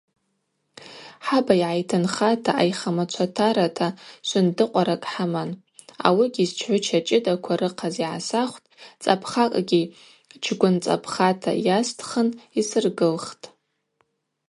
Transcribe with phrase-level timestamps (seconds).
[1.25, 3.87] Хӏаба йгӏайтынхата айхамачватарата
[4.27, 5.49] швындыкъваракӏ хӏыман,
[6.07, 8.67] ауыгьи счгӏвыча чӏыдаква рыхъаз йгӏасахвтӏ,
[9.01, 9.83] цӏапхакӏгьи
[10.43, 12.29] чгвынцӏапхата йастхын
[12.59, 13.45] йсыргылхтӏ.